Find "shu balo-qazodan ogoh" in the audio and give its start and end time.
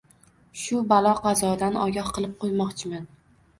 0.61-2.11